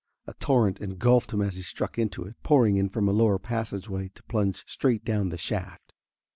[0.25, 4.07] A torrent engulfed him as he struck into it, pouring in from a lower passageway
[4.15, 5.93] to plunge straight down the shaft.